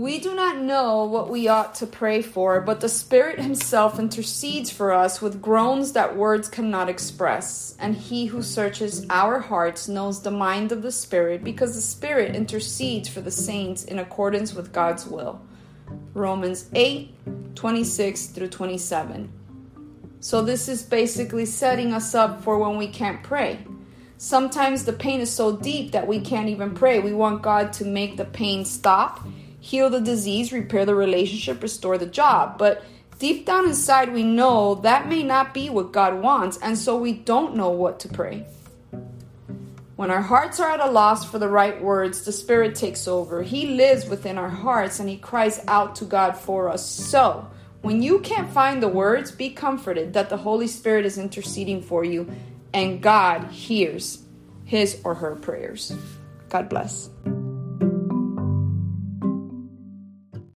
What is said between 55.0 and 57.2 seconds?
or her prayers. God bless.